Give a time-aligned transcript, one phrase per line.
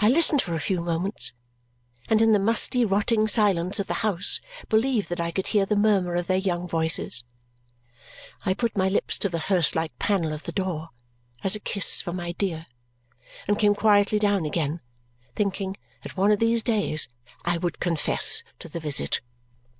[0.00, 1.32] I listened for a few moments,
[2.08, 5.76] and in the musty rotting silence of the house believed that I could hear the
[5.76, 7.22] murmur of their young voices.
[8.44, 10.90] I put my lips to the hearse like panel of the door
[11.44, 12.66] as a kiss for my dear
[13.46, 14.80] and came quietly down again,
[15.36, 17.06] thinking that one of these days
[17.44, 19.20] I would confess to the visit.